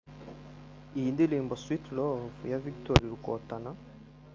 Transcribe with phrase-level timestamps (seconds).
[0.97, 3.71] Iyi ndirimbo ‘Sweet Love’ ya Victor Rukotana